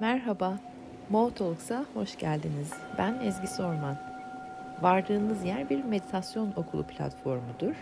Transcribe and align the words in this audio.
Merhaba, 0.00 0.60
Mo 1.10 1.30
Talks'a 1.34 1.86
hoş 1.94 2.18
geldiniz. 2.18 2.72
Ben 2.98 3.20
Ezgi 3.24 3.46
Sorman. 3.46 3.96
Vardığınız 4.82 5.44
yer 5.44 5.70
bir 5.70 5.84
meditasyon 5.84 6.52
okulu 6.56 6.86
platformudur. 6.86 7.74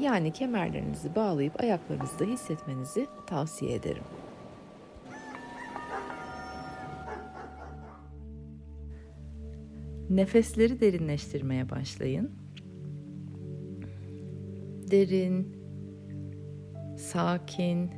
Yani 0.00 0.32
kemerlerinizi 0.32 1.14
bağlayıp 1.14 1.60
ayaklarınızda 1.60 2.24
hissetmenizi 2.24 3.06
tavsiye 3.26 3.74
ederim. 3.74 4.02
Nefesleri 10.10 10.80
derinleştirmeye 10.80 11.70
başlayın. 11.70 12.30
Derin, 14.90 15.56
sakin, 16.98 17.90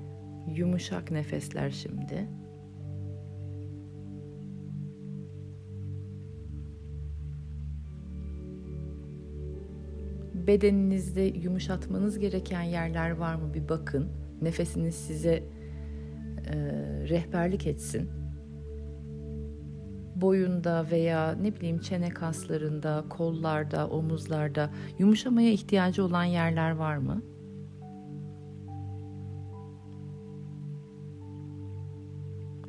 yumuşak 0.54 1.10
nefesler 1.10 1.70
şimdi. 1.70 2.41
Bedeninizde 10.46 11.20
yumuşatmanız 11.22 12.18
gereken 12.18 12.62
yerler 12.62 13.10
var 13.10 13.34
mı 13.34 13.54
bir 13.54 13.68
bakın. 13.68 14.08
Nefesiniz 14.42 14.94
size 14.94 15.34
e, 15.34 16.54
rehberlik 17.08 17.66
etsin. 17.66 18.10
Boyunda 20.16 20.86
veya 20.90 21.32
ne 21.32 21.56
bileyim 21.56 21.78
çene 21.78 22.08
kaslarında, 22.08 23.04
kollarda, 23.08 23.88
omuzlarda 23.88 24.70
yumuşamaya 24.98 25.52
ihtiyacı 25.52 26.04
olan 26.04 26.24
yerler 26.24 26.70
var 26.70 26.96
mı? 26.96 27.22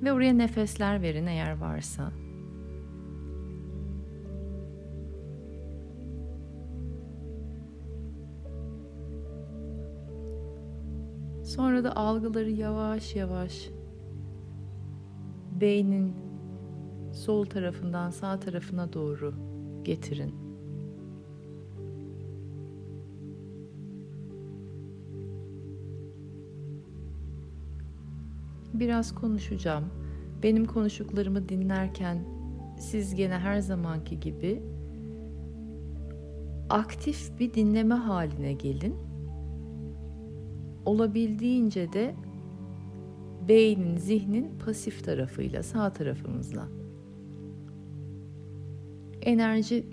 Ve 0.04 0.14
oraya 0.14 0.34
nefesler 0.34 1.02
verin 1.02 1.28
eğer 1.28 1.58
varsa. 1.58 2.23
Sonra 11.56 11.84
da 11.84 11.96
algıları 11.96 12.50
yavaş 12.50 13.16
yavaş 13.16 13.70
beynin 15.62 16.14
sol 17.12 17.46
tarafından 17.46 18.10
sağ 18.10 18.40
tarafına 18.40 18.94
doğru 18.94 19.34
getirin. 19.84 20.36
Biraz 28.74 29.16
konuşacağım. 29.16 29.86
Benim 30.44 30.66
konuştuklarımı 30.66 31.50
dinlerken 31.50 32.26
siz 32.80 33.16
gene 33.16 33.38
her 33.38 33.60
zamanki 33.60 34.20
gibi 34.20 34.64
aktif 36.70 37.40
bir 37.40 37.54
dinleme 37.54 37.96
haline 37.96 38.54
gelin 38.54 39.13
olabildiğince 40.86 41.94
de 41.94 42.16
beynin, 43.48 43.98
zihnin 43.98 44.52
pasif 44.66 45.04
tarafıyla, 45.04 45.64
sağ 45.64 45.94
tarafımızla. 45.94 46.68
Enerji 49.22 49.86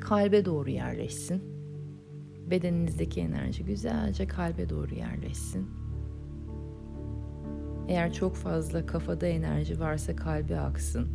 kalbe 0.00 0.44
doğru 0.44 0.70
yerleşsin. 0.70 1.42
Bedeninizdeki 2.50 3.20
enerji 3.20 3.64
güzelce 3.64 4.26
kalbe 4.26 4.68
doğru 4.68 4.94
yerleşsin. 4.94 5.66
Eğer 7.88 8.12
çok 8.12 8.34
fazla 8.34 8.86
kafada 8.86 9.26
enerji 9.26 9.80
varsa 9.80 10.16
kalbe 10.16 10.60
aksın. 10.60 11.08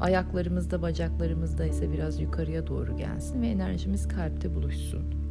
Ayaklarımızda, 0.00 0.82
bacaklarımızda 0.82 1.66
ise 1.66 1.92
biraz 1.92 2.20
yukarıya 2.20 2.66
doğru 2.66 2.96
gelsin 2.96 3.42
ve 3.42 3.46
enerjimiz 3.46 4.08
kalpte 4.08 4.54
buluşsun. 4.54 5.23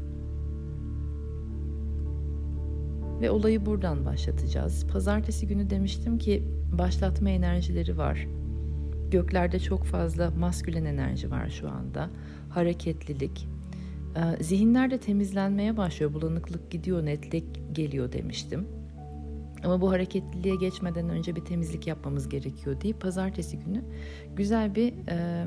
Ve 3.23 3.31
olayı 3.31 3.65
buradan 3.65 4.05
başlatacağız. 4.05 4.87
Pazartesi 4.87 5.47
günü 5.47 5.69
demiştim 5.69 6.17
ki 6.17 6.43
başlatma 6.71 7.29
enerjileri 7.29 7.97
var. 7.97 8.27
Göklerde 9.11 9.59
çok 9.59 9.83
fazla 9.83 10.31
maskülen 10.31 10.85
enerji 10.85 11.31
var 11.31 11.49
şu 11.49 11.69
anda. 11.69 12.09
Hareketlilik. 12.49 13.47
Ee, 14.15 14.43
zihinler 14.43 14.91
de 14.91 14.97
temizlenmeye 14.97 15.77
başlıyor. 15.77 16.13
Bulanıklık 16.13 16.71
gidiyor, 16.71 17.05
netlik 17.05 17.45
geliyor 17.71 18.11
demiştim. 18.11 18.67
Ama 19.63 19.81
bu 19.81 19.91
hareketliliğe 19.91 20.55
geçmeden 20.55 21.09
önce 21.09 21.35
bir 21.35 21.45
temizlik 21.45 21.87
yapmamız 21.87 22.29
gerekiyor 22.29 22.81
deyip 22.81 23.01
pazartesi 23.01 23.59
günü 23.59 23.83
güzel 24.35 24.75
bir 24.75 24.93
e, 25.09 25.45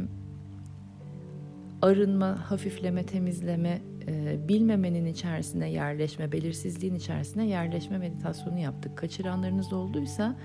arınma, 1.82 2.50
hafifleme, 2.50 3.06
temizleme 3.06 3.82
e, 4.09 4.49
bilmemenin 4.49 5.06
içerisine 5.06 5.71
yerleşme, 5.71 6.33
belirsizliğin 6.33 6.94
içerisine 6.94 7.47
yerleşme 7.47 7.99
meditasyonu 7.99 8.59
yaptık. 8.59 8.99
Kaçıranlarınız 8.99 9.72
olduysa 9.72 10.37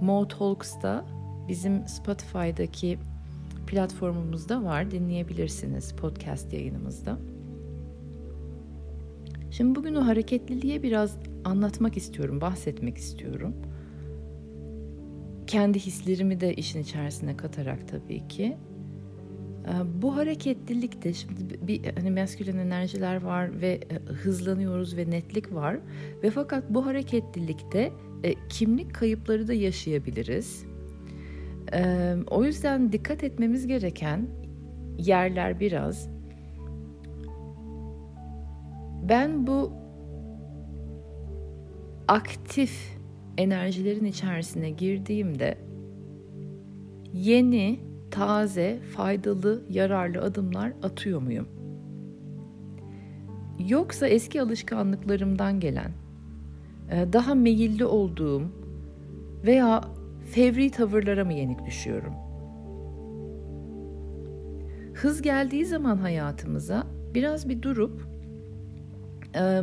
Mo 0.00 0.28
Talks'ta 0.28 1.06
bizim 1.48 1.88
Spotify'daki 1.88 2.98
platformumuzda 3.66 4.64
var. 4.64 4.90
Dinleyebilirsiniz 4.90 5.92
podcast 5.92 6.52
yayınımızda. 6.52 7.18
Şimdi 9.50 9.74
bugün 9.74 9.94
o 9.94 10.06
hareketliliğe 10.06 10.82
biraz 10.82 11.16
anlatmak 11.44 11.96
istiyorum, 11.96 12.40
bahsetmek 12.40 12.96
istiyorum. 12.96 13.54
Kendi 15.46 15.78
hislerimi 15.78 16.40
de 16.40 16.54
işin 16.54 16.82
içerisine 16.82 17.36
katarak 17.36 17.88
tabii 17.88 18.28
ki. 18.28 18.56
Ee, 19.66 20.02
bu 20.02 20.16
hareketlilikte 20.16 21.12
şimdi 21.12 21.66
bir 21.68 21.94
hani 21.94 22.10
maskülen 22.10 22.56
enerjiler 22.56 23.22
var 23.22 23.60
ve 23.60 23.72
e, 23.72 24.12
hızlanıyoruz 24.12 24.96
ve 24.96 25.10
netlik 25.10 25.54
var 25.54 25.78
ve 26.22 26.30
fakat 26.30 26.70
bu 26.70 26.86
hareketlilikte 26.86 27.92
e, 28.24 28.34
kimlik 28.48 28.94
kayıpları 28.94 29.48
da 29.48 29.54
yaşayabiliriz. 29.54 30.64
Ee, 31.72 32.16
o 32.30 32.44
yüzden 32.44 32.92
dikkat 32.92 33.24
etmemiz 33.24 33.66
gereken 33.66 34.26
yerler 34.98 35.60
biraz. 35.60 36.08
Ben 39.08 39.46
bu 39.46 39.72
aktif 42.08 42.98
enerjilerin 43.38 44.04
içerisine 44.04 44.70
girdiğimde 44.70 45.58
yeni 47.12 47.87
taze, 48.10 48.80
faydalı, 48.96 49.62
yararlı 49.70 50.20
adımlar 50.20 50.72
atıyor 50.82 51.22
muyum? 51.22 51.48
Yoksa 53.68 54.06
eski 54.08 54.42
alışkanlıklarımdan 54.42 55.60
gelen, 55.60 55.92
e, 56.90 57.12
daha 57.12 57.34
meyilli 57.34 57.84
olduğum 57.84 58.42
veya 59.46 59.84
fevri 60.30 60.70
tavırlara 60.70 61.24
mı 61.24 61.32
yenik 61.32 61.66
düşüyorum? 61.66 62.14
Hız 64.94 65.22
geldiği 65.22 65.66
zaman 65.66 65.96
hayatımıza 65.96 66.86
biraz 67.14 67.48
bir 67.48 67.62
durup 67.62 68.08
e, 69.34 69.60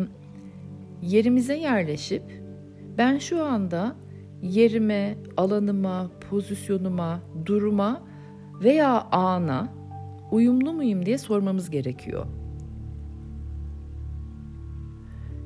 yerimize 1.01 1.57
yerleşip 1.57 2.23
ben 2.97 3.17
şu 3.17 3.43
anda 3.43 3.95
yerime, 4.41 5.17
alanıma, 5.37 6.11
pozisyonuma, 6.29 7.19
duruma 7.45 8.01
veya 8.61 9.07
ana 9.11 9.73
uyumlu 10.31 10.73
muyum 10.73 11.05
diye 11.05 11.17
sormamız 11.17 11.69
gerekiyor. 11.69 12.25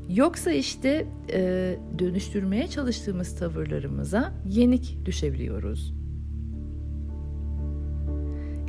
Yoksa 0.10 0.52
işte 0.52 1.08
e, 1.34 1.76
dönüştürmeye 2.00 2.68
çalıştığımız 2.68 3.36
tavırlarımıza 3.36 4.34
yenik 4.46 4.98
düşebiliyoruz. 5.06 5.94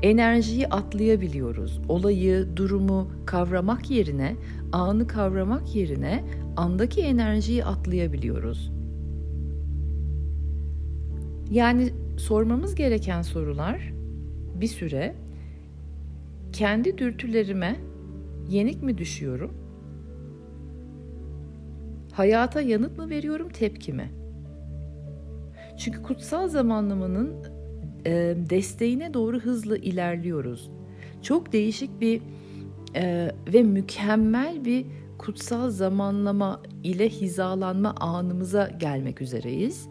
Enerjiyi 0.02 0.68
atlayabiliyoruz. 0.68 1.80
Olayı, 1.88 2.56
durumu 2.56 3.10
kavramak 3.26 3.90
yerine, 3.90 4.36
anı 4.72 5.06
kavramak 5.06 5.76
yerine 5.76 6.24
andaki 6.56 7.00
enerjiyi 7.00 7.64
atlayabiliyoruz. 7.64 8.72
Yani 11.50 11.92
sormamız 12.16 12.74
gereken 12.74 13.22
sorular 13.22 13.99
bir 14.60 14.66
süre 14.66 15.14
kendi 16.52 16.98
dürtülerime 16.98 17.76
yenik 18.48 18.82
mi 18.82 18.98
düşüyorum? 18.98 19.54
Hayata 22.12 22.60
yanıt 22.60 22.98
mı 22.98 23.10
veriyorum, 23.10 23.48
tepki 23.48 23.92
mi? 23.92 24.10
Çünkü 25.78 26.02
kutsal 26.02 26.48
zamanlamanın 26.48 27.34
e, 28.06 28.36
desteğine 28.50 29.14
doğru 29.14 29.40
hızlı 29.40 29.78
ilerliyoruz. 29.78 30.70
Çok 31.22 31.52
değişik 31.52 32.00
bir 32.00 32.22
e, 32.96 33.32
ve 33.52 33.62
mükemmel 33.62 34.64
bir 34.64 34.86
kutsal 35.18 35.70
zamanlama 35.70 36.62
ile 36.82 37.08
hizalanma 37.08 37.94
anımıza 38.00 38.68
gelmek 38.68 39.22
üzereyiz. 39.22 39.88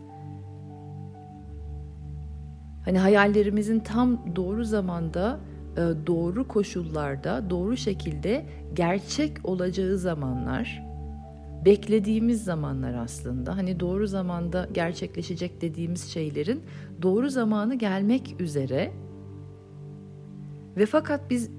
Hani 2.90 3.00
hayallerimizin 3.00 3.80
tam 3.80 4.36
doğru 4.36 4.64
zamanda, 4.64 5.40
e, 5.78 5.82
doğru 6.08 6.48
koşullarda, 6.48 7.50
doğru 7.50 7.78
şekilde 7.78 8.46
gerçek 8.74 9.38
olacağı 9.44 9.98
zamanlar, 9.98 10.84
beklediğimiz 11.66 12.44
zamanlar 12.44 12.94
aslında. 12.94 13.58
Hani 13.58 13.80
doğru 13.80 14.08
zamanda 14.08 14.70
gerçekleşecek 14.72 15.62
dediğimiz 15.62 16.04
şeylerin 16.04 16.62
doğru 17.02 17.30
zamanı 17.30 17.76
gelmek 17.76 18.36
üzere. 18.40 18.92
Ve 20.78 20.86
fakat 20.86 21.30
biz 21.30 21.52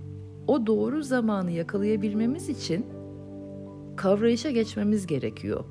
o 0.47 0.67
doğru 0.67 1.03
zamanı 1.03 1.51
yakalayabilmemiz 1.51 2.49
için 2.49 2.87
kavrayışa 3.97 4.51
geçmemiz 4.51 5.07
gerekiyor. 5.07 5.65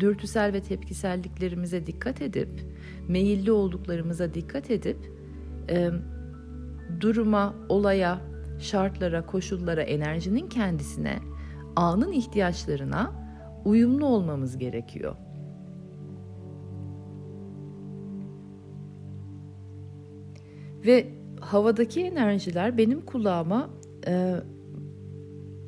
Dürtüsel 0.00 0.52
ve 0.52 0.60
tepkiselliklerimize 0.60 1.86
dikkat 1.86 2.22
edip, 2.22 2.64
meyilli 3.08 3.52
olduklarımıza 3.52 4.34
dikkat 4.34 4.70
edip, 4.70 5.12
e, 5.70 5.90
duruma, 7.00 7.54
olaya, 7.68 8.20
şartlara, 8.58 9.26
koşullara, 9.26 9.82
enerjinin 9.82 10.48
kendisine, 10.48 11.18
anın 11.76 12.12
ihtiyaçlarına 12.12 13.12
uyumlu 13.64 14.06
olmamız 14.06 14.58
gerekiyor. 14.58 15.16
Ve 20.86 21.06
havadaki 21.40 22.04
enerjiler 22.04 22.78
benim 22.78 23.00
kulağıma 23.00 23.70
e, 24.06 24.34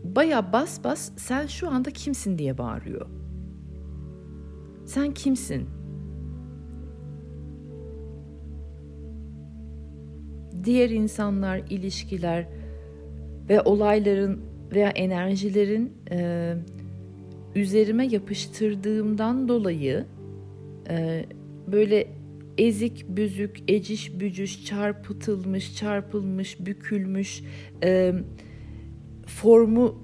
baya 0.04 0.52
bas 0.52 0.84
bas 0.84 1.12
sen 1.16 1.46
şu 1.46 1.70
anda 1.70 1.90
kimsin 1.90 2.38
diye 2.38 2.58
bağırıyor. 2.58 3.19
Sen 4.90 5.14
kimsin? 5.14 5.68
Diğer 10.64 10.90
insanlar, 10.90 11.58
ilişkiler 11.70 12.46
ve 13.48 13.60
olayların 13.60 14.40
veya 14.72 14.88
enerjilerin 14.88 15.92
e, 16.10 16.54
üzerime 17.54 18.06
yapıştırdığımdan 18.06 19.48
dolayı 19.48 20.06
e, 20.90 21.26
böyle 21.72 22.08
ezik, 22.58 23.04
büzük, 23.08 23.56
eciş, 23.68 24.20
bücüş, 24.20 24.64
çarpıtılmış, 24.64 25.76
çarpılmış, 25.76 26.60
bükülmüş, 26.60 27.42
e, 27.82 28.14
formu 29.26 30.02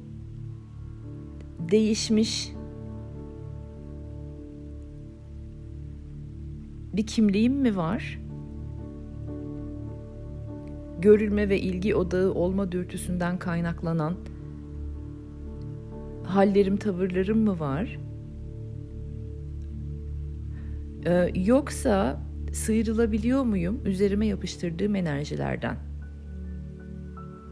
değişmiş 1.71 2.56
bir 6.97 7.07
kimliğim 7.07 7.55
mi 7.55 7.77
var? 7.77 8.21
Görülme 11.01 11.49
ve 11.49 11.61
ilgi 11.61 11.95
odağı 11.95 12.33
olma 12.33 12.73
dürtüsünden 12.73 13.39
kaynaklanan 13.39 14.15
hallerim, 16.25 16.77
tavırlarım 16.77 17.39
mı 17.39 17.61
var? 17.61 17.99
Ee, 21.07 21.31
yoksa 21.35 22.21
sıyrılabiliyor 22.53 23.43
muyum 23.43 23.81
üzerime 23.85 24.27
yapıştırdığım 24.27 24.95
enerjilerden? 24.95 25.77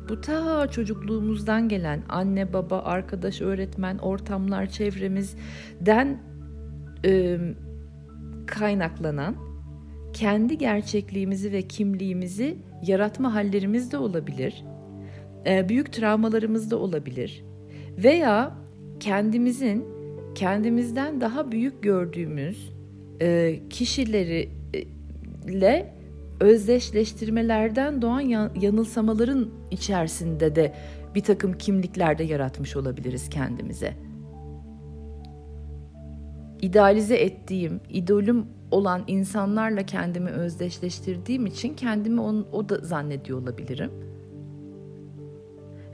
Bu 0.09 0.21
ta 0.21 0.71
çocukluğumuzdan 0.71 1.69
gelen 1.69 2.03
anne, 2.09 2.53
baba, 2.53 2.79
arkadaş, 2.79 3.41
öğretmen, 3.41 3.99
ortamlar, 3.99 4.67
çevremizden 4.67 6.23
e, 7.05 7.39
kaynaklanan 8.47 9.37
kendi 10.13 10.59
gerçekliğimizi 10.59 11.53
ve 11.53 11.63
kimliğimizi 11.63 12.57
yaratma 12.87 13.35
hallerimiz 13.35 13.93
de 13.93 13.99
olabilir. 13.99 14.65
E, 15.47 15.69
büyük 15.69 15.93
travmalarımız 15.93 16.71
da 16.71 16.77
olabilir. 16.77 17.45
Veya 17.99 18.55
kendimizin 19.01 19.85
kendimizden 20.35 21.21
daha 21.21 21.53
büyük 21.53 21.83
gördüğümüz 21.83 22.73
e, 23.21 23.61
kişileriyle 23.71 25.95
özdeşleştirmelerden 26.41 28.03
doğan 28.03 28.51
yanılsamaların 28.61 29.51
içerisinde 29.71 30.57
de 30.57 30.75
bir 31.15 31.21
takım 31.21 31.59
kimliklerde 31.59 32.25
yaratmış 32.25 32.77
olabiliriz 32.77 33.31
kendimize. 33.31 34.04
İdealize 36.65 37.17
ettiğim, 37.17 37.81
idolüm 37.89 38.47
olan 38.71 39.05
insanlarla 39.07 39.83
kendimi 39.83 40.31
özdeşleştirdiğim 40.31 41.47
için 41.47 41.75
kendimi 41.75 42.21
on, 42.21 42.47
o 42.53 42.69
da 42.69 42.77
zannediyor 42.77 43.43
olabilirim. 43.43 43.91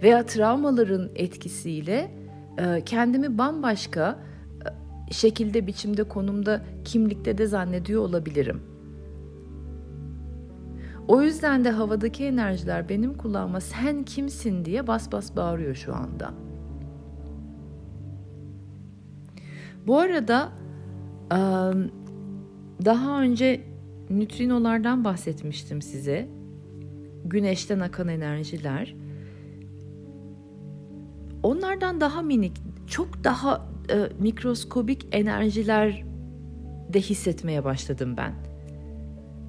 Veya 0.02 0.26
travmaların 0.26 1.10
etkisiyle 1.14 2.10
e, 2.58 2.82
kendimi 2.84 3.38
bambaşka 3.38 4.18
e, 5.08 5.12
şekilde, 5.12 5.66
biçimde, 5.66 6.04
konumda, 6.04 6.62
kimlikte 6.84 7.38
de 7.38 7.46
zannediyor 7.46 8.02
olabilirim. 8.02 8.62
O 11.08 11.22
yüzden 11.22 11.64
de 11.64 11.70
havadaki 11.70 12.24
enerjiler 12.24 12.88
benim 12.88 13.14
kulağıma 13.14 13.60
sen 13.60 14.02
kimsin 14.02 14.64
diye 14.64 14.86
bas 14.86 15.12
bas 15.12 15.36
bağırıyor 15.36 15.74
şu 15.74 15.94
anda. 15.94 16.49
Bu 19.90 19.98
arada 19.98 20.52
daha 22.84 23.22
önce 23.22 23.60
nütrinolardan 24.10 25.04
bahsetmiştim 25.04 25.82
size. 25.82 26.28
Güneşten 27.24 27.80
akan 27.80 28.08
enerjiler. 28.08 28.94
Onlardan 31.42 32.00
daha 32.00 32.22
minik, 32.22 32.52
çok 32.86 33.24
daha 33.24 33.68
mikroskobik 34.18 35.06
enerjiler 35.12 36.04
de 36.92 37.00
hissetmeye 37.00 37.64
başladım 37.64 38.14
ben 38.16 38.32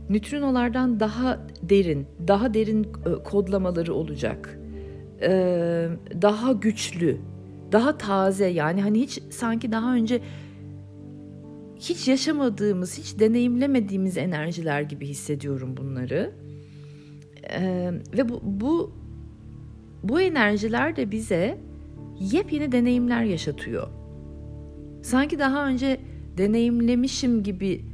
nötrinolardan 0.09 0.99
daha 0.99 1.39
derin, 1.61 2.07
daha 2.27 2.53
derin 2.53 2.88
kodlamaları 3.23 3.93
olacak. 3.93 4.59
Daha 6.21 6.51
güçlü, 6.51 7.17
daha 7.71 7.97
taze 7.97 8.47
yani 8.47 8.81
hani 8.81 9.00
hiç 9.00 9.23
sanki 9.29 9.71
daha 9.71 9.94
önce 9.94 10.21
hiç 11.79 12.07
yaşamadığımız, 12.07 12.97
hiç 12.97 13.19
deneyimlemediğimiz 13.19 14.18
enerjiler 14.18 14.81
gibi 14.81 15.07
hissediyorum 15.07 15.77
bunları. 15.77 16.34
Ee, 17.50 17.91
ve 18.17 18.29
bu, 18.29 18.41
bu 18.43 18.91
bu 20.03 20.22
enerjiler 20.22 20.96
de 20.96 21.12
bize 21.12 21.57
yepyeni 22.19 22.72
deneyimler 22.72 23.24
yaşatıyor. 23.24 23.88
Sanki 25.01 25.39
daha 25.39 25.67
önce 25.67 26.00
deneyimlemişim 26.38 27.43
gibi 27.43 27.86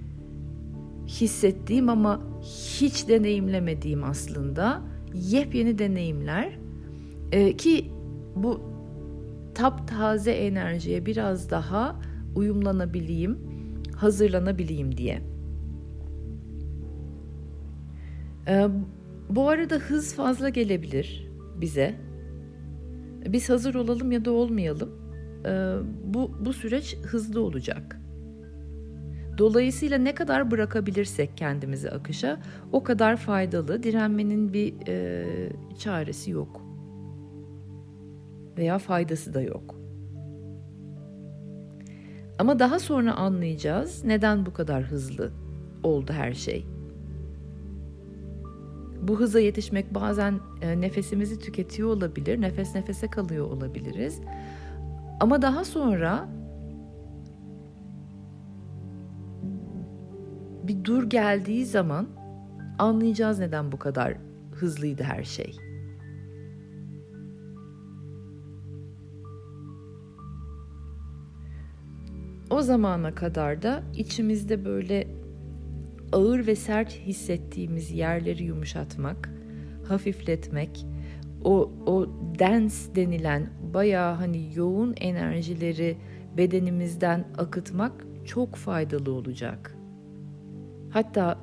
hissettiğim 1.07 1.89
ama 1.89 2.21
hiç 2.79 3.07
deneyimlemediğim 3.07 4.03
aslında 4.03 4.81
yepyeni 5.13 5.79
deneyimler 5.79 6.59
ee, 7.31 7.57
ki 7.57 7.91
bu 8.35 8.61
taptaze 9.57 10.31
enerjiye 10.31 11.05
biraz 11.05 11.51
daha 11.51 11.99
uyumlanabileyim, 12.35 13.37
hazırlanabileyim 13.95 14.97
diye. 14.97 15.21
Ee, 18.47 18.67
bu 19.29 19.49
arada 19.49 19.75
hız 19.75 20.15
fazla 20.15 20.49
gelebilir 20.49 21.31
bize. 21.61 21.95
Biz 23.27 23.49
hazır 23.49 23.75
olalım 23.75 24.11
ya 24.11 24.25
da 24.25 24.31
olmayalım. 24.31 24.89
Ee, 25.45 25.75
bu 26.03 26.31
bu 26.45 26.53
süreç 26.53 26.97
hızlı 26.97 27.41
olacak. 27.41 28.01
Dolayısıyla 29.37 29.97
ne 29.97 30.15
kadar 30.15 30.51
bırakabilirsek 30.51 31.37
kendimizi 31.37 31.91
akışa 31.91 32.39
o 32.71 32.83
kadar 32.83 33.17
faydalı. 33.17 33.83
Direnmenin 33.83 34.53
bir 34.53 34.87
e, 34.87 35.25
çaresi 35.79 36.31
yok. 36.31 36.66
Veya 38.57 38.79
faydası 38.79 39.33
da 39.33 39.41
yok. 39.41 39.75
Ama 42.39 42.59
daha 42.59 42.79
sonra 42.79 43.15
anlayacağız 43.15 44.03
neden 44.03 44.45
bu 44.45 44.53
kadar 44.53 44.83
hızlı 44.83 45.31
oldu 45.83 46.13
her 46.13 46.33
şey. 46.33 46.65
Bu 49.01 49.19
hıza 49.19 49.39
yetişmek 49.39 49.93
bazen 49.93 50.39
e, 50.61 50.81
nefesimizi 50.81 51.39
tüketiyor 51.39 51.89
olabilir, 51.89 52.41
nefes 52.41 52.75
nefese 52.75 53.07
kalıyor 53.07 53.45
olabiliriz. 53.51 54.21
Ama 55.19 55.41
daha 55.41 55.65
sonra 55.65 56.29
bir 60.63 60.83
dur 60.83 61.09
geldiği 61.09 61.65
zaman 61.65 62.07
anlayacağız 62.79 63.39
neden 63.39 63.71
bu 63.71 63.79
kadar 63.79 64.17
hızlıydı 64.51 65.03
her 65.03 65.23
şey. 65.23 65.66
O 72.57 72.61
zamana 72.61 73.15
kadar 73.15 73.61
da 73.61 73.83
içimizde 73.95 74.65
böyle 74.65 75.07
ağır 76.11 76.47
ve 76.47 76.55
sert 76.55 76.91
hissettiğimiz 76.91 77.91
yerleri 77.91 78.43
yumuşatmak, 78.43 79.29
hafifletmek, 79.87 80.85
o 81.43 81.71
o 81.85 82.07
dens 82.39 82.87
denilen 82.95 83.49
bayağı 83.73 84.15
hani 84.15 84.49
yoğun 84.55 84.95
enerjileri 84.97 85.97
bedenimizden 86.37 87.27
akıtmak 87.37 88.05
çok 88.25 88.55
faydalı 88.55 89.11
olacak. 89.11 89.77
Hatta 90.89 91.39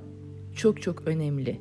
çok 0.56 0.82
çok 0.82 1.08
önemli. 1.08 1.60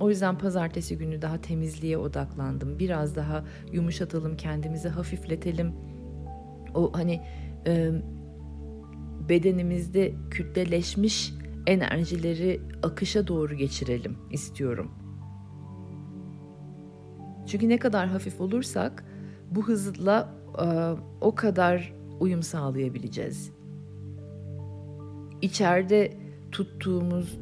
O 0.00 0.10
yüzden 0.10 0.38
pazartesi 0.38 0.98
günü 0.98 1.22
daha 1.22 1.40
temizliğe 1.40 1.98
odaklandım. 1.98 2.78
Biraz 2.78 3.16
daha 3.16 3.44
yumuşatalım, 3.72 4.36
kendimizi 4.36 4.88
hafifletelim. 4.88 5.91
O 6.74 6.90
hani 6.94 7.20
e, 7.66 7.90
bedenimizde 9.28 10.14
kütleleşmiş 10.30 11.34
enerjileri 11.66 12.60
akışa 12.82 13.26
doğru 13.26 13.54
geçirelim 13.54 14.16
istiyorum. 14.30 14.90
Çünkü 17.46 17.68
ne 17.68 17.78
kadar 17.78 18.08
hafif 18.08 18.40
olursak 18.40 19.04
bu 19.50 19.68
hızla 19.68 20.34
e, 20.58 20.66
o 21.20 21.34
kadar 21.34 21.94
uyum 22.20 22.42
sağlayabileceğiz. 22.42 23.52
İçeride 25.42 26.12
tuttuğumuz 26.52 27.38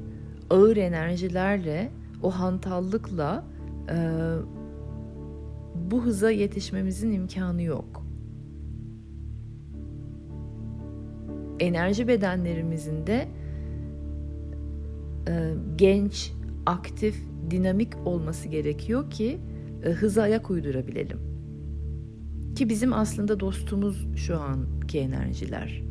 ağır 0.51 0.77
enerjilerle, 0.77 1.91
o 2.23 2.31
hantallıkla 2.31 3.45
e, 3.91 3.97
bu 5.75 6.05
hıza 6.05 6.31
yetişmemizin 6.31 7.13
imkanı 7.13 7.63
yok. 7.63 8.00
Enerji 11.61 12.09
bedenlerimizin 12.09 13.07
de 13.07 13.29
e, 15.29 15.55
genç, 15.77 16.33
aktif, 16.67 17.17
dinamik 17.51 17.97
olması 18.05 18.49
gerekiyor 18.49 19.11
ki 19.11 19.39
e, 19.85 19.91
hıza 19.91 20.23
ayak 20.23 20.51
uydurabilelim. 20.51 21.19
Ki 22.55 22.69
bizim 22.69 22.93
aslında 22.93 23.41
dostumuz 23.41 24.09
şu 24.17 24.41
anki 24.41 24.99
enerjiler. 24.99 25.83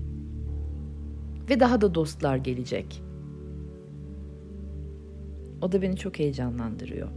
Ve 1.50 1.60
daha 1.60 1.82
da 1.82 1.96
dostlar 1.96 2.38
gelecek. 2.38 3.04
O 5.62 5.72
da 5.72 5.82
beni 5.82 5.96
çok 5.96 6.20
heyecanlandırıyor. 6.20 7.08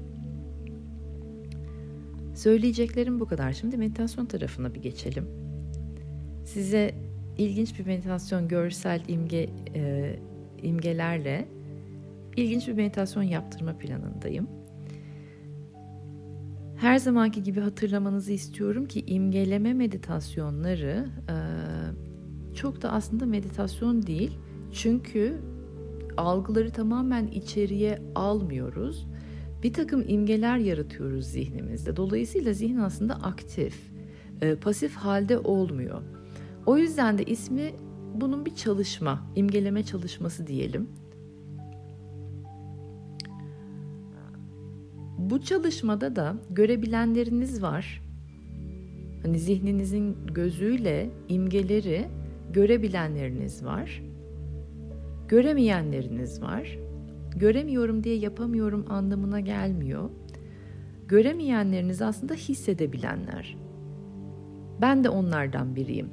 Söyleyeceklerim 2.35 3.21
bu 3.21 3.27
kadar. 3.27 3.53
Şimdi 3.53 3.77
meditasyon 3.77 4.27
tarafına 4.27 4.75
bir 4.75 4.83
geçelim. 4.83 5.27
Size 6.45 6.95
ilginç 7.39 7.79
bir 7.79 7.87
meditasyon 7.87 8.49
görsel 8.49 9.03
imge 9.09 9.49
e, 9.75 10.17
imgelerle 10.63 11.49
ilginç 12.37 12.69
bir 12.69 12.73
meditasyon 12.73 13.23
yaptırma 13.23 13.79
planındayım. 13.79 14.49
Her 16.77 16.99
zamanki 16.99 17.43
gibi 17.43 17.61
hatırlamanızı 17.61 18.33
istiyorum 18.33 18.87
ki 18.87 19.05
imgeleme 19.07 19.75
meditasyonları 19.75 21.07
e, 21.29 21.37
çok 22.55 22.83
da 22.83 22.93
aslında 22.93 23.27
meditasyon 23.27 24.07
değil. 24.07 24.39
Çünkü 24.73 25.39
algıları 26.17 26.71
tamamen 26.71 27.27
içeriye 27.27 28.03
almıyoruz. 28.15 29.07
Bir 29.63 29.73
takım 29.73 30.05
imgeler 30.09 30.57
yaratıyoruz 30.57 31.27
zihnimizde. 31.27 31.97
Dolayısıyla 31.97 32.53
zihin 32.53 32.79
aslında 32.79 33.15
aktif, 33.15 33.91
e, 34.41 34.55
pasif 34.55 34.95
halde 34.95 35.39
olmuyor. 35.39 36.03
O 36.67 36.79
yüzden 36.79 37.19
de 37.19 37.25
ismi 37.25 37.73
bunun 38.15 38.47
bir 38.47 38.55
çalışma, 38.55 39.27
imgeleme 39.37 39.83
çalışması 39.83 40.47
diyelim. 40.47 40.89
Bu 45.19 45.41
çalışmada 45.41 46.17
da 46.17 46.37
görebilenleriniz 46.51 47.63
var. 47.63 48.03
Hani 49.23 49.39
zihninizin 49.39 50.17
gözüyle 50.35 51.11
imgeleri 51.29 52.09
görebilenleriniz 52.53 53.65
var. 53.65 54.03
Göremeyenleriniz 55.29 56.43
var. 56.43 56.79
Göremiyorum 57.37 58.05
diye 58.05 58.17
yapamıyorum 58.17 58.87
anlamına 58.89 59.41
gelmiyor. 59.41 60.11
Göremeyenleriniz 61.09 62.03
aslında 62.03 62.35
hissedebilenler. 62.35 63.57
Ben 64.81 65.05
de 65.05 65.09
onlardan 65.09 65.77
biriyim. 65.77 66.11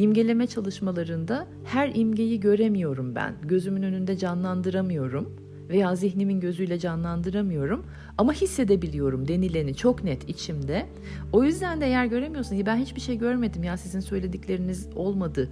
İmgeleme 0.00 0.46
çalışmalarında 0.46 1.46
her 1.64 1.94
imgeyi 1.94 2.40
göremiyorum 2.40 3.14
ben. 3.14 3.34
Gözümün 3.42 3.82
önünde 3.82 4.16
canlandıramıyorum 4.16 5.36
veya 5.68 5.96
zihnimin 5.96 6.40
gözüyle 6.40 6.78
canlandıramıyorum 6.78 7.86
ama 8.18 8.32
hissedebiliyorum 8.32 9.28
denileni 9.28 9.74
çok 9.74 10.04
net 10.04 10.28
içimde. 10.28 10.86
O 11.32 11.44
yüzden 11.44 11.80
de 11.80 11.86
eğer 11.86 12.06
göremiyorsun 12.06 12.54
ya 12.54 12.66
ben 12.66 12.76
hiçbir 12.76 13.00
şey 13.00 13.18
görmedim 13.18 13.62
ya 13.62 13.76
sizin 13.76 14.00
söyledikleriniz 14.00 14.88
olmadı 14.96 15.48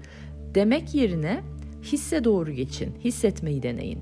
demek 0.55 0.95
yerine 0.95 1.43
hisse 1.83 2.25
doğru 2.25 2.51
geçin, 2.51 2.95
hissetmeyi 3.05 3.63
deneyin. 3.63 4.01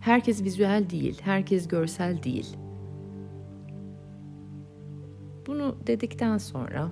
Herkes 0.00 0.44
vizüel 0.44 0.90
değil, 0.90 1.20
herkes 1.22 1.68
görsel 1.68 2.22
değil. 2.22 2.56
Bunu 5.46 5.76
dedikten 5.86 6.38
sonra 6.38 6.90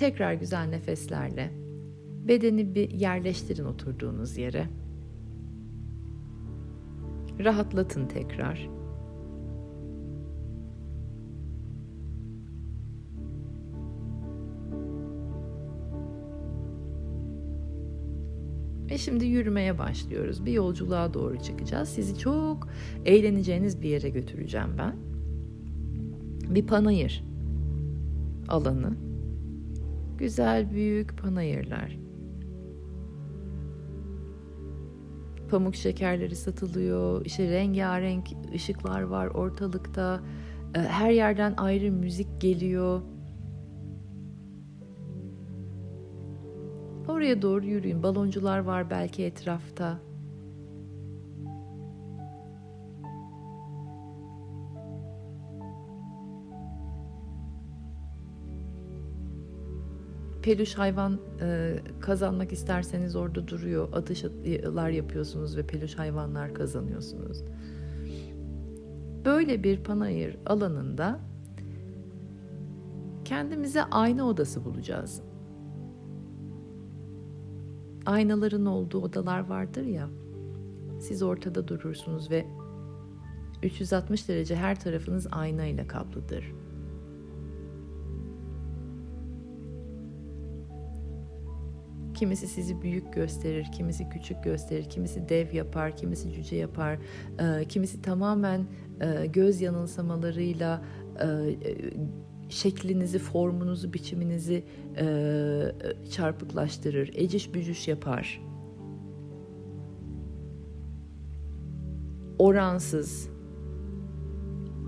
tekrar 0.00 0.34
güzel 0.34 0.68
nefeslerle 0.68 1.50
bedeni 2.28 2.74
bir 2.74 2.90
yerleştirin 2.90 3.64
oturduğunuz 3.64 4.38
yere. 4.38 4.66
Rahatlatın 7.44 8.06
tekrar. 8.06 8.68
Ve 18.90 18.98
şimdi 18.98 19.24
yürümeye 19.26 19.78
başlıyoruz. 19.78 20.46
Bir 20.46 20.52
yolculuğa 20.52 21.14
doğru 21.14 21.42
çıkacağız. 21.42 21.88
Sizi 21.88 22.18
çok 22.18 22.68
eğleneceğiniz 23.04 23.82
bir 23.82 23.88
yere 23.88 24.08
götüreceğim 24.08 24.70
ben. 24.78 24.96
Bir 26.54 26.66
panayır 26.66 27.24
alanı. 28.48 29.09
Güzel 30.20 30.70
büyük 30.70 31.18
panayırlar. 31.18 31.98
pamuk 35.50 35.74
şekerleri 35.74 36.36
satılıyor. 36.36 37.24
İşte 37.26 37.50
rengarenk 37.50 38.28
ışıklar 38.54 39.02
var 39.02 39.26
ortalıkta. 39.26 40.20
Ee, 40.74 40.78
her 40.78 41.10
yerden 41.10 41.54
ayrı 41.56 41.92
müzik 41.92 42.40
geliyor. 42.40 43.02
Oraya 47.08 47.42
doğru 47.42 47.66
yürüyün. 47.66 48.02
Baloncular 48.02 48.58
var 48.58 48.90
belki 48.90 49.24
etrafta. 49.24 50.09
Peluş 60.42 60.74
hayvan 60.74 61.20
e, 61.40 61.76
kazanmak 62.00 62.52
isterseniz 62.52 63.16
orada 63.16 63.48
duruyor. 63.48 63.88
Atışlar 63.92 64.88
yapıyorsunuz 64.88 65.56
ve 65.56 65.66
peluş 65.66 65.94
hayvanlar 65.94 66.54
kazanıyorsunuz. 66.54 67.44
Böyle 69.24 69.62
bir 69.62 69.84
panayır 69.84 70.36
alanında 70.46 71.20
kendimize 73.24 73.82
ayna 73.82 74.24
odası 74.24 74.64
bulacağız. 74.64 75.22
Aynaların 78.06 78.66
olduğu 78.66 79.00
odalar 79.00 79.48
vardır 79.48 79.84
ya. 79.84 80.08
Siz 81.00 81.22
ortada 81.22 81.68
durursunuz 81.68 82.30
ve 82.30 82.46
360 83.62 84.28
derece 84.28 84.56
her 84.56 84.80
tarafınız 84.80 85.26
ayna 85.30 85.64
ile 85.64 85.86
kaplıdır. 85.86 86.52
Kimisi 92.20 92.48
sizi 92.48 92.82
büyük 92.82 93.12
gösterir, 93.12 93.72
kimisi 93.72 94.08
küçük 94.08 94.44
gösterir, 94.44 94.84
kimisi 94.84 95.28
dev 95.28 95.54
yapar, 95.54 95.96
kimisi 95.96 96.32
cüce 96.32 96.56
yapar, 96.56 96.98
e, 97.38 97.64
kimisi 97.64 98.02
tamamen 98.02 98.66
e, 99.00 99.26
göz 99.26 99.60
yanılsamalarıyla 99.60 100.82
e, 101.20 101.26
şeklinizi, 102.48 103.18
formunuzu, 103.18 103.92
biçiminizi 103.92 104.64
çarpıklaştırır, 106.10 107.10
eciş 107.14 107.54
bücüş 107.54 107.88
yapar. 107.88 108.42
Oransız 112.38 113.28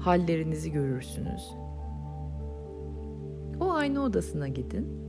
hallerinizi 0.00 0.72
görürsünüz. 0.72 1.54
O 3.60 3.72
aynı 3.72 4.02
odasına 4.02 4.48
gidin 4.48 5.01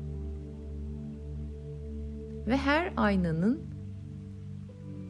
Ve 2.47 2.57
her 2.57 2.93
aynanın 2.97 3.61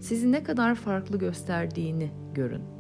sizi 0.01 0.31
ne 0.31 0.43
kadar 0.43 0.75
farklı 0.75 1.19
gösterdiğini 1.19 2.11
görün. 2.33 2.72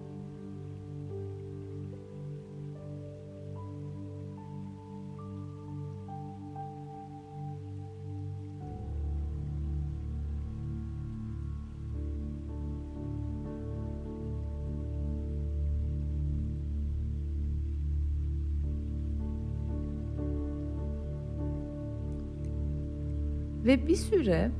Bir 23.87 23.95
süre 23.95 24.51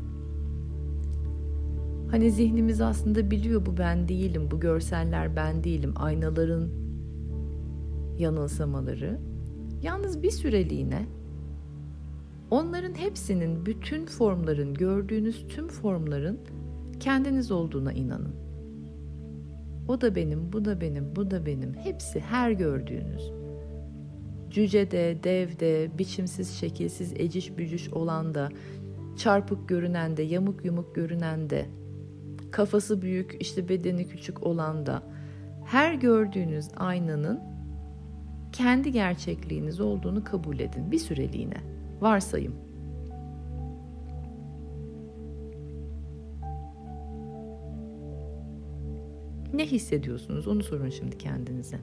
hani 2.12 2.32
zihnimiz 2.32 2.82
aslında 2.82 3.32
biliyor 3.32 3.66
bu 3.66 3.78
ben 3.78 4.08
değilim, 4.08 4.48
bu 4.52 4.60
görseller 4.60 5.36
ben 5.36 5.64
değilim, 5.64 5.94
aynaların 5.96 6.70
yanılsamaları. 8.18 9.20
Yalnız 9.82 10.24
bir 10.24 10.32
süreliğine 10.32 11.06
onların 12.52 12.94
hepsinin, 12.94 13.66
bütün 13.66 14.06
formların, 14.06 14.74
gördüğünüz 14.74 15.46
tüm 15.48 15.68
formların 15.68 16.40
kendiniz 17.00 17.52
olduğuna 17.52 17.94
inanın. 17.94 18.36
O 19.88 20.02
da 20.02 20.16
benim, 20.16 20.54
bu 20.54 20.66
da 20.66 20.82
benim, 20.82 21.16
bu 21.16 21.32
da 21.32 21.46
benim. 21.46 21.74
Hepsi 21.74 22.20
her 22.20 22.52
gördüğünüz. 22.52 23.32
Cüce 24.50 24.92
de, 24.92 25.18
dev 25.24 25.60
de, 25.60 25.90
biçimsiz, 25.98 26.52
şekilsiz, 26.52 27.14
eciş 27.16 27.58
bücüş 27.58 27.90
olan 27.90 28.34
da, 28.34 28.50
çarpık 29.18 29.70
görünen 29.70 30.18
de, 30.18 30.24
yamuk 30.24 30.66
yumuk 30.66 30.96
görünen 30.96 31.50
de, 31.50 31.66
kafası 32.52 33.02
büyük, 33.02 33.38
işte 33.40 33.70
bedeni 33.70 34.08
küçük 34.08 34.44
olan 34.44 34.86
da, 34.86 35.04
her 35.66 35.94
gördüğünüz 35.94 36.68
aynanın 36.76 37.40
kendi 38.52 38.92
gerçekliğiniz 38.92 39.80
olduğunu 39.80 40.24
kabul 40.24 40.60
edin 40.60 40.92
bir 40.92 41.00
süreliğine. 41.00 41.58
Varsayım. 42.02 42.56
Ne 49.54 49.66
hissediyorsunuz? 49.66 50.48
Onu 50.48 50.64
sorun 50.64 50.90
şimdi 50.90 51.18
kendinize. 51.18 51.80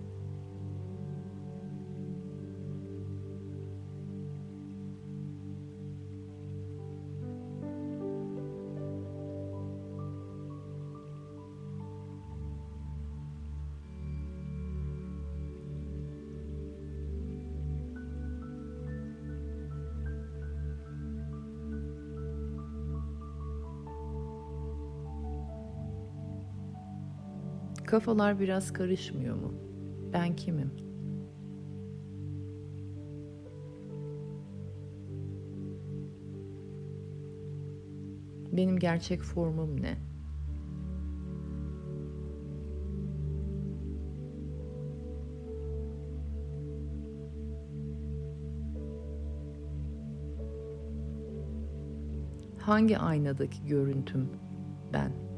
Kafalar 27.90 28.40
biraz 28.40 28.72
karışmıyor 28.72 29.36
mu? 29.36 29.54
Ben 30.12 30.36
kimim? 30.36 30.70
Benim 38.52 38.78
gerçek 38.78 39.22
formum 39.22 39.82
ne? 39.82 39.98
Hangi 52.58 52.98
aynadaki 52.98 53.66
görüntüm 53.66 54.28
ben? 54.92 55.29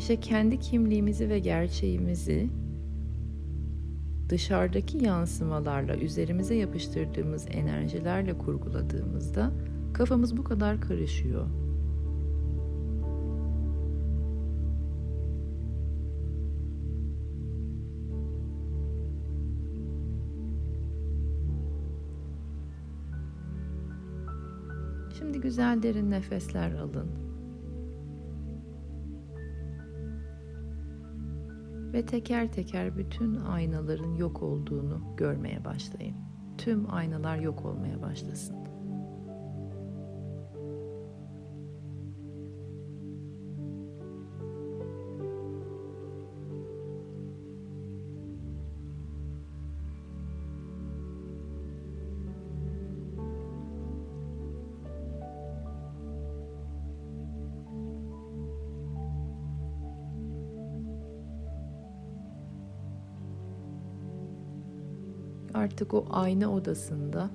İşte 0.00 0.20
kendi 0.20 0.58
kimliğimizi 0.60 1.28
ve 1.28 1.38
gerçeğimizi 1.38 2.50
dışarıdaki 4.28 5.04
yansımalarla, 5.04 5.96
üzerimize 5.96 6.54
yapıştırdığımız 6.54 7.46
enerjilerle 7.50 8.38
kurguladığımızda 8.38 9.52
kafamız 9.94 10.36
bu 10.36 10.44
kadar 10.44 10.80
karışıyor. 10.80 11.46
Şimdi 25.18 25.40
güzel 25.40 25.82
derin 25.82 26.10
nefesler 26.10 26.72
alın. 26.72 27.29
Ve 32.00 32.06
teker 32.06 32.52
teker 32.52 32.96
bütün 32.96 33.34
aynaların 33.34 34.14
yok 34.14 34.42
olduğunu 34.42 35.16
görmeye 35.16 35.64
başlayın. 35.64 36.16
Tüm 36.58 36.94
aynalar 36.94 37.36
yok 37.36 37.64
olmaya 37.64 38.02
başlasın. 38.02 38.69
Artık 65.60 65.94
o 65.94 66.04
ayna 66.10 66.52
odasında, 66.52 67.30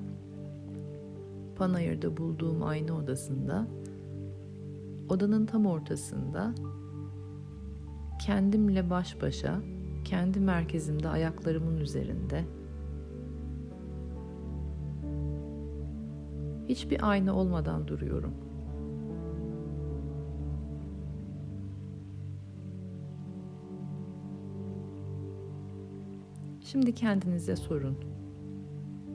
Panayır'da 1.55 2.17
bulduğum 2.17 2.63
ayna 2.63 2.93
odasında, 2.93 3.67
odanın 5.09 5.45
tam 5.45 5.65
ortasında 5.65 6.55
kendimle 8.25 8.89
baş 8.89 9.21
başa, 9.21 9.61
kendi 10.05 10.39
merkezimde 10.39 11.09
ayaklarımın 11.09 11.77
üzerinde 11.77 12.43
hiçbir 16.69 17.09
ayna 17.09 17.35
olmadan 17.35 17.87
duruyorum. 17.87 18.33
Şimdi 26.65 26.95
kendinize 26.95 27.55
sorun. 27.55 27.97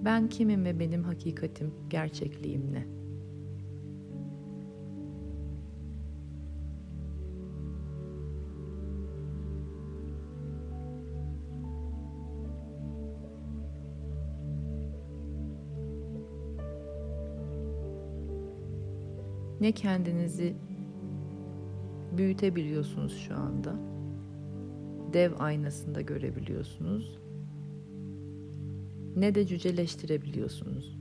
Ben 0.05 0.29
kimim 0.29 0.65
ve 0.65 0.81
benim 0.81 1.03
hakikatim, 1.03 1.75
gerçekliğim 1.89 2.73
ne? 2.73 2.87
Ne 19.61 19.73
kendinizi 19.73 20.55
büyütebiliyorsunuz 22.17 23.19
şu 23.19 23.35
anda? 23.35 23.75
Dev 25.13 25.33
aynasında 25.39 26.01
görebiliyorsunuz 26.01 27.21
ne 29.17 29.35
de 29.35 29.47
cüceleştirebiliyorsunuz. 29.47 31.01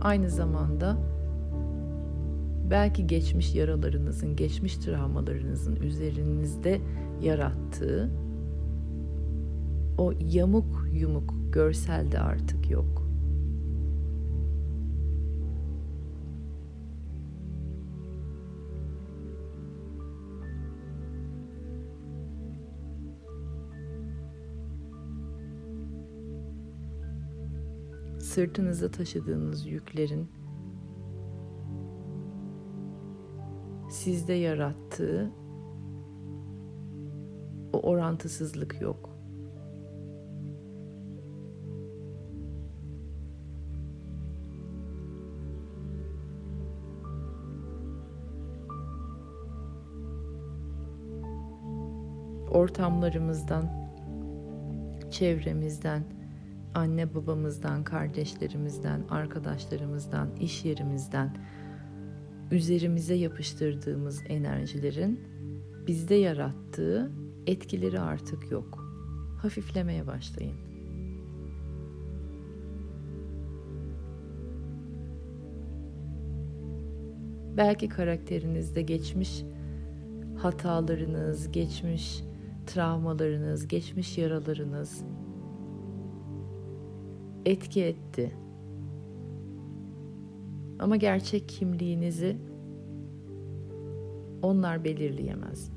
Aynı 0.00 0.30
zamanda 0.30 0.96
belki 2.70 3.06
geçmiş 3.06 3.54
yaralarınızın, 3.54 4.36
geçmiş 4.36 4.76
travmalarınızın 4.76 5.76
üzerinizde 5.76 6.80
yarattığı 7.22 8.10
o 9.98 10.12
yamuk 10.20 10.86
yumuk 10.92 11.34
görselde 11.52 12.18
artık 12.18 12.70
yok. 12.70 13.09
Sırtınızda 28.30 28.90
taşıdığınız 28.90 29.66
yüklerin 29.66 30.30
sizde 33.90 34.32
yarattığı 34.32 35.30
o 37.72 37.80
orantısızlık 37.80 38.80
yok. 38.80 39.10
ortamlarımızdan, 52.50 53.90
çevremizden, 55.10 56.19
anne 56.74 57.14
babamızdan, 57.14 57.84
kardeşlerimizden, 57.84 59.02
arkadaşlarımızdan, 59.10 60.36
iş 60.36 60.64
yerimizden 60.64 61.36
üzerimize 62.50 63.14
yapıştırdığımız 63.14 64.22
enerjilerin 64.28 65.20
bizde 65.86 66.14
yarattığı 66.14 67.10
etkileri 67.46 68.00
artık 68.00 68.50
yok. 68.50 68.84
Hafiflemeye 69.42 70.06
başlayın. 70.06 70.56
Belki 77.56 77.88
karakterinizde 77.88 78.82
geçmiş 78.82 79.42
hatalarınız, 80.36 81.52
geçmiş 81.52 82.22
travmalarınız, 82.66 83.68
geçmiş 83.68 84.18
yaralarınız 84.18 85.04
etki 87.46 87.84
etti. 87.84 88.32
Ama 90.78 90.96
gerçek 90.96 91.48
kimliğinizi 91.48 92.36
onlar 94.42 94.84
belirleyemez. 94.84 95.70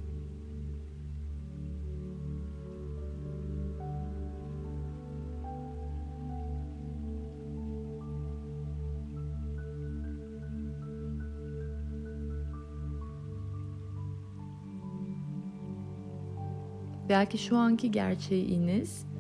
Belki 17.10 17.38
şu 17.38 17.58
anki 17.58 17.92
gerçeğiniz 17.92 19.13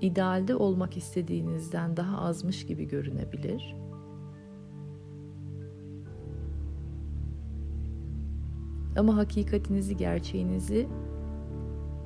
idealde 0.00 0.56
olmak 0.56 0.96
istediğinizden 0.96 1.96
daha 1.96 2.20
azmış 2.20 2.66
gibi 2.66 2.88
görünebilir. 2.88 3.76
Ama 8.96 9.16
hakikatinizi, 9.16 9.96
gerçeğinizi 9.96 10.88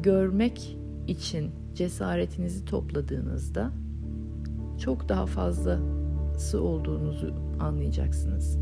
görmek 0.03 0.79
için 1.07 1.51
cesaretinizi 1.75 2.65
topladığınızda 2.65 3.73
çok 4.79 5.09
daha 5.09 5.27
fazlası 5.27 6.63
olduğunuzu 6.63 7.35
anlayacaksınız. 7.61 8.62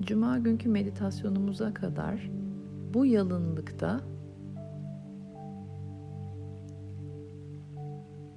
Cuma 0.00 0.38
günkü 0.38 0.68
meditasyonumuza 0.68 1.74
kadar 1.74 2.30
bu 2.94 3.06
yalınlıkta 3.06 4.00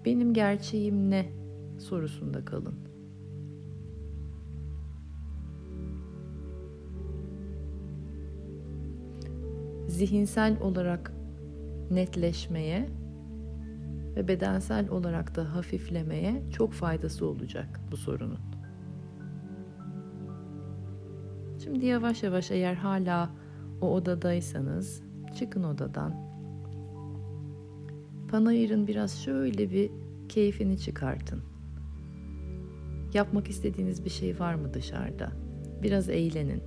benim 0.05 0.33
gerçeğim 0.33 1.09
ne 1.09 1.25
sorusunda 1.79 2.45
kalın. 2.45 2.75
Zihinsel 9.87 10.61
olarak 10.61 11.13
netleşmeye 11.91 12.89
ve 14.15 14.27
bedensel 14.27 14.89
olarak 14.89 15.35
da 15.35 15.55
hafiflemeye 15.55 16.43
çok 16.51 16.73
faydası 16.73 17.25
olacak 17.25 17.79
bu 17.91 17.97
sorunun. 17.97 18.50
Şimdi 21.63 21.85
yavaş 21.85 22.23
yavaş 22.23 22.51
eğer 22.51 22.73
hala 22.73 23.29
o 23.81 23.93
odadaysanız 23.93 25.03
çıkın 25.39 25.63
odadan. 25.63 26.15
Panayırın 28.31 28.87
biraz 28.87 29.23
şöyle 29.23 29.71
bir 29.71 29.91
keyfini 30.29 30.79
çıkartın. 30.79 31.43
Yapmak 33.13 33.49
istediğiniz 33.49 34.05
bir 34.05 34.09
şey 34.09 34.39
var 34.39 34.55
mı 34.55 34.73
dışarıda? 34.73 35.31
Biraz 35.83 36.09
eğlenin. 36.09 36.63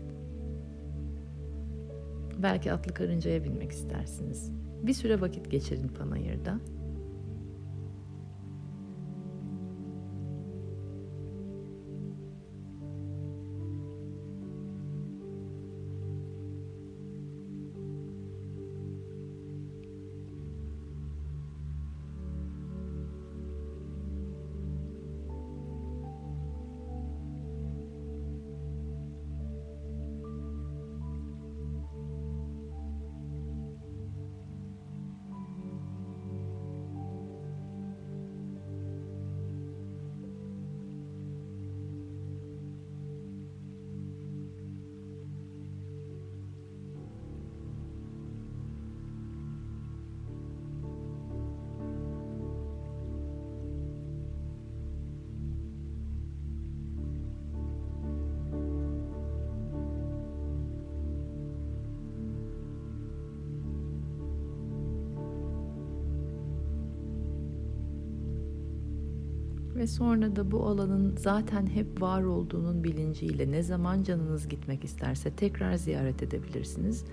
Belki 2.42 2.72
atlı 2.72 2.94
karıncaya 2.94 3.44
binmek 3.44 3.70
istersiniz. 3.70 4.52
Bir 4.82 4.92
süre 4.92 5.20
vakit 5.20 5.50
geçirin 5.50 5.88
panayırda. 5.88 6.60
Ve 69.84 69.88
sonra 69.88 70.36
da 70.36 70.50
bu 70.50 70.66
alanın 70.66 71.16
zaten 71.16 71.66
hep 71.66 72.02
var 72.02 72.22
olduğunun 72.22 72.84
bilinciyle 72.84 73.50
ne 73.50 73.62
zaman 73.62 74.02
canınız 74.02 74.48
gitmek 74.48 74.84
isterse 74.84 75.30
tekrar 75.30 75.74
ziyaret 75.74 76.22
edebilirsiniz. 76.22 77.04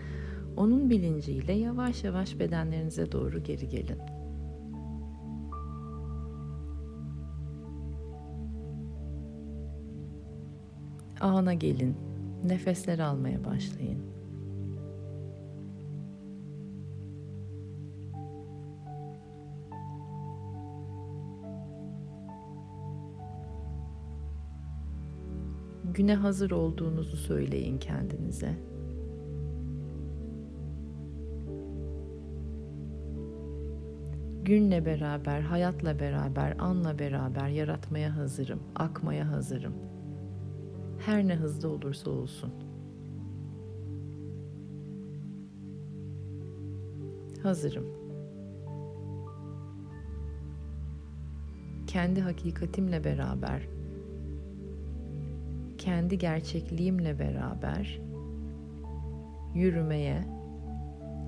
Onun 0.57 0.89
bilinciyle 0.89 1.53
yavaş 1.53 2.03
yavaş 2.03 2.39
bedenlerinize 2.39 3.12
doğru 3.12 3.43
geri 3.43 3.69
gelin. 3.69 3.97
Ana 11.19 11.53
gelin. 11.53 11.95
Nefesler 12.43 12.99
almaya 12.99 13.45
başlayın. 13.45 14.20
Güne 26.01 26.15
hazır 26.15 26.51
olduğunuzu 26.51 27.17
söyleyin 27.17 27.77
kendinize. 27.79 28.57
Günle 34.43 34.85
beraber, 34.85 35.41
hayatla 35.41 35.99
beraber, 35.99 36.55
anla 36.59 36.99
beraber 36.99 37.47
yaratmaya 37.47 38.15
hazırım, 38.15 38.59
akmaya 38.75 39.31
hazırım. 39.31 39.73
Her 41.05 41.27
ne 41.27 41.35
hızlı 41.35 41.69
olursa 41.69 42.09
olsun. 42.09 42.53
Hazırım. 47.43 47.85
Kendi 51.87 52.21
hakikatimle 52.21 53.03
beraber, 53.03 53.81
kendi 55.82 56.17
gerçekliğimle 56.17 57.20
beraber 57.20 58.02
yürümeye, 59.56 60.24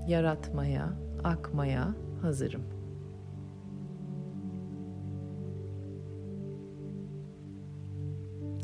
yaratmaya, 0.07 0.93
akmaya 1.23 1.95
hazırım. 2.21 2.61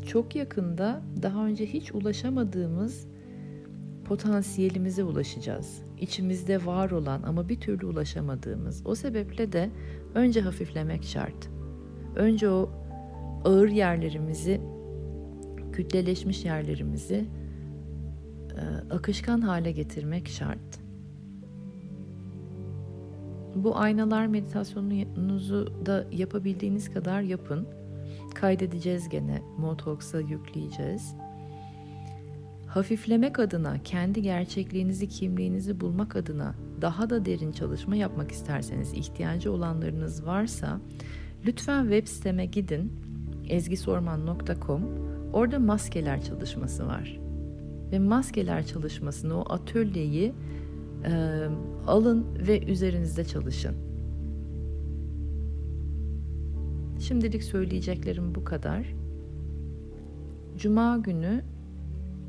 Çok 0.06 0.36
yakında 0.36 1.02
daha 1.22 1.46
önce 1.46 1.66
hiç 1.66 1.94
ulaşamadığımız 1.94 3.06
potansiyelimize 4.04 5.04
ulaşacağız. 5.04 5.82
İçimizde 6.00 6.66
var 6.66 6.90
olan 6.90 7.22
ama 7.22 7.48
bir 7.48 7.60
türlü 7.60 7.86
ulaşamadığımız. 7.86 8.86
O 8.86 8.94
sebeple 8.94 9.52
de 9.52 9.70
önce 10.14 10.40
hafiflemek 10.40 11.04
şart. 11.04 11.50
Önce 12.16 12.48
o 12.48 12.70
ağır 13.44 13.68
yerlerimizi 13.68 14.60
kütleleşmiş 15.72 16.44
yerlerimizi 16.44 17.26
e, 18.56 18.94
akışkan 18.94 19.40
hale 19.40 19.72
getirmek 19.72 20.28
şart. 20.28 20.80
Bu 23.54 23.76
aynalar 23.76 24.26
meditasyonunuzu 24.26 25.86
da 25.86 26.06
yapabildiğiniz 26.12 26.90
kadar 26.90 27.20
yapın. 27.20 27.68
Kaydedeceğiz 28.34 29.08
gene, 29.08 29.42
Motox'a 29.58 30.20
yükleyeceğiz. 30.20 31.14
Hafiflemek 32.66 33.38
adına, 33.38 33.82
kendi 33.82 34.22
gerçekliğinizi, 34.22 35.08
kimliğinizi 35.08 35.80
bulmak 35.80 36.16
adına 36.16 36.54
daha 36.80 37.10
da 37.10 37.24
derin 37.24 37.52
çalışma 37.52 37.96
yapmak 37.96 38.30
isterseniz, 38.30 38.92
ihtiyacı 38.92 39.52
olanlarınız 39.52 40.26
varsa 40.26 40.80
lütfen 41.46 41.82
web 41.82 42.06
siteme 42.06 42.46
gidin 42.46 42.92
ezgisorman.com 43.48 45.09
Orada 45.32 45.58
maskeler 45.58 46.24
çalışması 46.24 46.86
var. 46.86 47.20
Ve 47.92 47.98
maskeler 47.98 48.66
çalışmasını, 48.66 49.40
o 49.40 49.52
atölyeyi 49.52 50.32
e, 51.04 51.44
alın 51.86 52.26
ve 52.46 52.64
üzerinizde 52.64 53.24
çalışın. 53.24 53.74
Şimdilik 56.98 57.42
söyleyeceklerim 57.42 58.34
bu 58.34 58.44
kadar. 58.44 58.94
Cuma 60.56 60.98
günü 60.98 61.42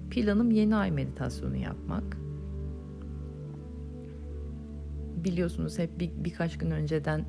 planım 0.09 0.51
yeni 0.51 0.75
ay 0.75 0.91
meditasyonu 0.91 1.55
yapmak. 1.55 2.17
Biliyorsunuz 5.23 5.79
hep 5.79 5.99
bir, 5.99 6.11
birkaç 6.17 6.57
gün 6.57 6.71
önceden 6.71 7.25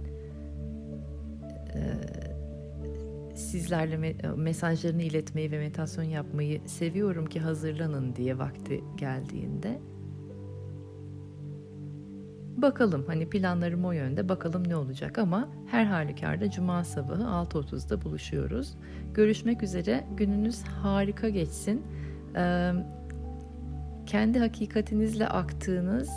sizlerle 3.53 3.95
me- 3.95 4.37
mesajlarını 4.37 5.03
iletmeyi 5.03 5.51
ve 5.51 5.59
meditasyon 5.59 6.05
yapmayı 6.05 6.61
seviyorum 6.67 7.27
ki 7.27 7.41
hazırlanın 7.41 8.17
diye 8.17 8.39
vakti 8.39 8.85
geldiğinde. 8.97 9.79
Bakalım 12.57 13.05
hani 13.07 13.31
planlarım 13.31 13.85
o 13.85 13.93
yönde 13.93 14.29
bakalım 14.29 14.69
ne 14.69 14.77
olacak 14.77 15.19
ama 15.19 15.49
her 15.67 15.85
halükarda 15.85 16.51
cuma 16.51 16.85
sabahı 16.85 17.23
6.30'da 17.23 18.03
buluşuyoruz. 18.03 18.75
Görüşmek 19.15 19.63
üzere 19.63 20.05
gününüz 20.17 20.63
harika 20.63 21.29
geçsin. 21.29 21.83
Ee, 22.37 22.73
kendi 24.07 24.39
hakikatinizle 24.39 25.29
aktığınız 25.29 26.11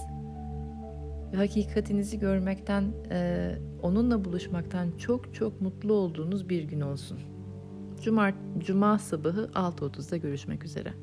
ve 1.34 1.38
hakikatinizi 1.38 2.20
görmekten, 2.20 2.84
e, 3.12 3.52
onunla 3.82 4.26
buluşmaktan 4.26 4.92
çok 4.98 5.34
çok 5.34 5.62
mutlu 5.62 5.94
olduğunuz 5.94 6.50
bir 6.50 6.64
gün 6.64 6.82
olsun. 6.82 7.20
Cuma, 8.02 8.32
Cuma 8.58 9.00
sabahı 9.00 9.50
6.30'da 9.54 10.18
görüşmek 10.18 10.64
üzere. 10.66 10.94